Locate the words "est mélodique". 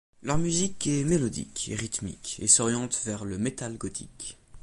0.87-1.69